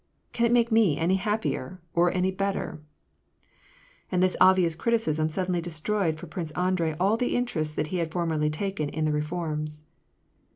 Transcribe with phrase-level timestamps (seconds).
[0.33, 2.81] Can it make me any happier, or any better?"
[4.11, 8.11] And this obvious criticism suddenly destroyed for Prince Andrei all the interest that he had
[8.11, 9.83] formerly taken in the reforms.